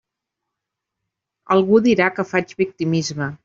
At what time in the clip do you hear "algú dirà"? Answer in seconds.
1.57-2.11